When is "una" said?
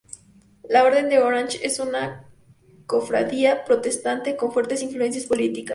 1.79-2.27